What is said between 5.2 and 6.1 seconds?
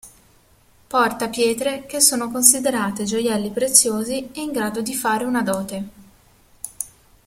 una dote.